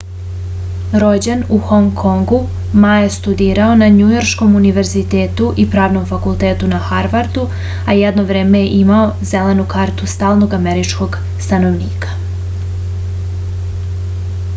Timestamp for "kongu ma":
1.99-2.93